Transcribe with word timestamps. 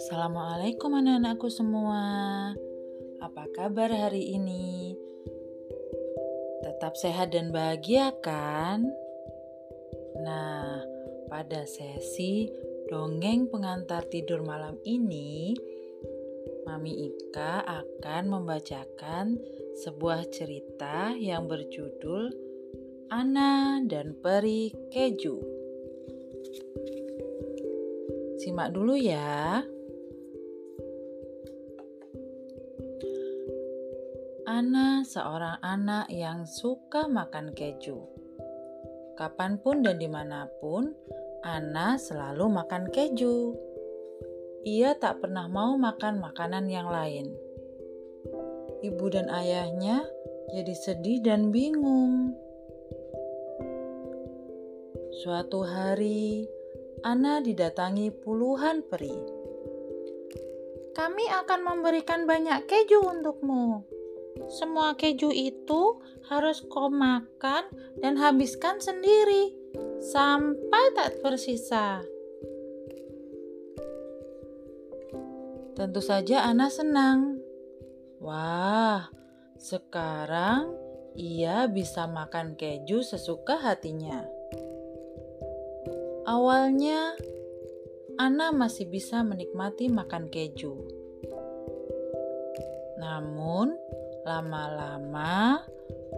Assalamualaikum 0.00 0.88
anak-anakku 0.96 1.52
semua. 1.52 2.00
Apa 3.20 3.44
kabar 3.52 3.92
hari 3.92 4.32
ini? 4.40 4.96
Tetap 6.64 6.96
sehat 6.96 7.36
dan 7.36 7.52
bahagia 7.52 8.16
kan? 8.24 8.88
Nah, 10.24 10.80
pada 11.28 11.68
sesi 11.68 12.48
dongeng 12.88 13.52
pengantar 13.52 14.08
tidur 14.08 14.40
malam 14.40 14.80
ini, 14.88 15.52
Mami 16.64 17.12
Ika 17.12 17.68
akan 17.68 18.32
membacakan 18.32 19.36
sebuah 19.76 20.32
cerita 20.32 21.12
yang 21.12 21.44
berjudul 21.44 22.51
Ana 23.12 23.76
dan 23.84 24.16
Peri 24.16 24.72
Keju. 24.88 25.36
Simak 28.40 28.72
dulu 28.72 28.96
ya. 28.96 29.60
Ana 34.48 35.04
seorang 35.04 35.60
anak 35.60 36.08
yang 36.08 36.48
suka 36.48 37.04
makan 37.04 37.52
keju. 37.52 38.00
Kapan 39.20 39.60
pun 39.60 39.84
dan 39.84 40.00
di 40.00 40.08
mana 40.08 40.48
pun, 40.64 40.96
Ana 41.44 42.00
selalu 42.00 42.48
makan 42.48 42.88
keju. 42.88 43.52
Ia 44.64 44.96
tak 44.96 45.20
pernah 45.20 45.52
mau 45.52 45.76
makan 45.76 46.16
makanan 46.16 46.64
yang 46.64 46.88
lain. 46.88 47.28
Ibu 48.80 49.04
dan 49.12 49.28
ayahnya 49.28 50.00
jadi 50.48 50.72
sedih 50.72 51.20
dan 51.20 51.52
bingung. 51.52 52.40
Suatu 55.12 55.60
hari, 55.60 56.48
Ana 57.04 57.44
didatangi 57.44 58.08
puluhan 58.08 58.80
peri. 58.88 59.12
Kami 60.96 61.24
akan 61.28 61.60
memberikan 61.60 62.24
banyak 62.24 62.64
keju 62.64 63.04
untukmu, 63.04 63.84
semua 64.48 64.96
keju 64.96 65.28
itu 65.28 66.00
harus 66.32 66.64
kau 66.64 66.88
makan 66.88 67.68
dan 68.00 68.16
habiskan 68.16 68.80
sendiri 68.80 69.52
sampai 70.00 70.84
tak 70.96 71.20
bersisa. 71.20 72.00
Tentu 75.76 76.00
saja 76.00 76.48
Ana 76.48 76.72
senang. 76.72 77.40
Wah, 78.20 79.12
sekarang 79.60 80.72
ia 81.16 81.68
bisa 81.68 82.08
makan 82.08 82.56
keju 82.56 83.04
sesuka 83.04 83.60
hatinya. 83.60 84.41
Awalnya, 86.24 87.18
Ana 88.20 88.54
masih 88.54 88.86
bisa 88.90 89.24
menikmati 89.26 89.88
makan 89.88 90.28
keju. 90.28 90.76
Namun, 93.00 93.74
Lama-lama, 94.22 95.66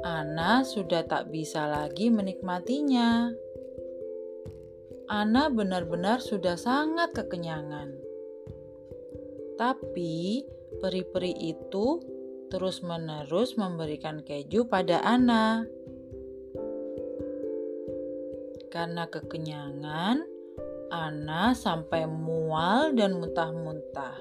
Ana 0.04 0.60
sudah 0.60 1.08
tak 1.08 1.32
bisa 1.32 1.64
lagi 1.64 2.12
menikmatinya. 2.12 3.32
Ana 5.08 5.48
benar-benar 5.48 6.20
sudah 6.20 6.60
sangat 6.60 7.16
kekenyangan. 7.16 7.96
Tapi 9.56 10.44
peri-peri 10.84 11.32
itu 11.32 12.04
terus-menerus 12.52 13.56
memberikan 13.56 14.20
keju 14.20 14.68
pada 14.68 15.00
Ana. 15.00 15.64
Karena 18.74 19.06
kekenyangan, 19.06 20.34
Ana 20.90 21.54
sampai 21.54 22.10
mual 22.10 22.94
dan 22.98 23.22
muntah-muntah. 23.22 24.18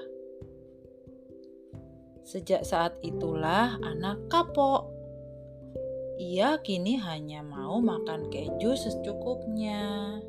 Sejak 2.22 2.62
saat 2.62 2.98
itulah 3.02 3.78
anak 3.82 4.30
kapok. 4.30 4.90
Ia 6.22 6.62
kini 6.62 6.98
hanya 7.02 7.42
mau 7.42 7.82
makan 7.82 8.30
keju 8.30 8.78
secukupnya. 8.78 10.22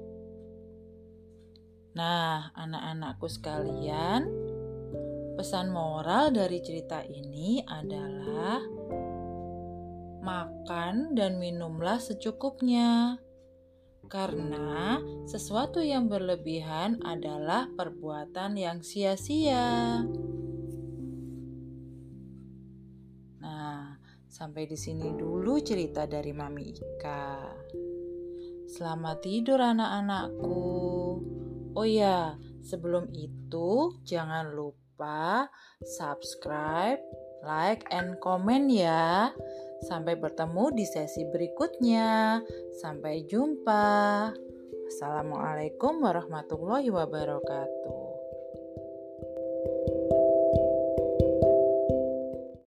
Nah, 1.94 2.50
anak-anakku 2.58 3.30
sekalian, 3.30 4.26
pesan 5.38 5.70
moral 5.70 6.34
dari 6.34 6.66
cerita 6.66 7.06
ini 7.06 7.62
adalah 7.62 8.62
makan 10.26 11.14
dan 11.14 11.38
minumlah 11.38 12.02
secukupnya. 12.02 13.22
Karena 14.08 15.02
sesuatu 15.28 15.84
yang 15.84 16.08
berlebihan 16.08 17.04
adalah 17.04 17.68
perbuatan 17.74 18.56
yang 18.56 18.80
sia-sia. 18.86 20.02
Sampai 24.36 24.68
di 24.68 24.76
sini 24.76 25.16
dulu 25.16 25.64
cerita 25.64 26.04
dari 26.04 26.36
Mami 26.36 26.76
Ika. 26.76 27.40
Selamat 28.68 29.24
tidur 29.24 29.64
anak-anakku. 29.64 30.68
Oh 31.72 31.88
ya, 31.88 32.36
sebelum 32.60 33.08
itu 33.16 33.96
jangan 34.04 34.52
lupa 34.52 35.48
subscribe, 35.80 37.00
like, 37.48 37.88
and 37.96 38.20
comment 38.20 38.68
ya. 38.68 39.32
Sampai 39.86 40.18
bertemu 40.18 40.74
di 40.74 40.86
sesi 40.90 41.22
berikutnya. 41.30 42.42
Sampai 42.82 43.22
jumpa. 43.30 44.34
Assalamualaikum 44.90 46.02
warahmatullahi 46.02 46.90
wabarakatuh. 46.90 48.05